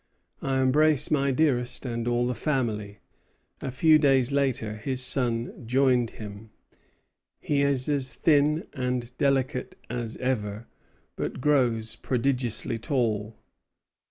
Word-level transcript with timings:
I 0.41 0.59
embrace 0.63 1.11
my 1.11 1.29
dearest 1.29 1.85
and 1.85 2.07
all 2.07 2.25
the 2.25 2.33
family." 2.33 2.97
A 3.61 3.69
few 3.69 3.99
days 3.99 4.31
later 4.31 4.77
his 4.77 5.03
son 5.03 5.63
joined 5.67 6.09
him. 6.17 6.49
"He 7.39 7.61
is 7.61 7.87
as 7.87 8.11
thin 8.11 8.65
and 8.73 9.15
delicate 9.19 9.75
as 9.91 10.17
ever, 10.17 10.65
but 11.15 11.39
grows 11.39 11.95
prodigiously 11.97 12.79
tall." 12.79 13.37